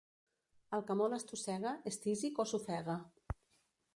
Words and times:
El 0.77 0.85
que 0.87 0.95
molt 1.01 1.17
estossega 1.17 1.75
és 1.93 2.01
tísic 2.05 2.43
o 2.45 2.49
s'ofega. 2.53 2.99